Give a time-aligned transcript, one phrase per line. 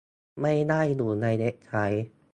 [0.41, 2.07] ไม่ได้อยู่ในเว็บไซต์